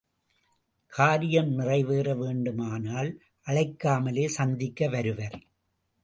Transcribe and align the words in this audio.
காரியம் 0.87 1.51
நிறைவேற 1.51 2.15
வேண்டுமானால் 2.15 3.21
அழைக்காமலே 3.47 4.25
சந்திக்க 4.25 4.87
வருவர். 4.87 5.37